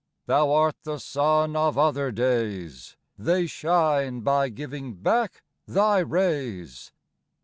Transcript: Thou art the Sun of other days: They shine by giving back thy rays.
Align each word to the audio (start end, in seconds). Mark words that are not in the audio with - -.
Thou 0.25 0.49
art 0.51 0.77
the 0.81 0.97
Sun 0.97 1.55
of 1.55 1.77
other 1.77 2.11
days: 2.11 2.97
They 3.19 3.45
shine 3.45 4.21
by 4.21 4.49
giving 4.49 4.95
back 4.95 5.43
thy 5.67 5.99
rays. 5.99 6.91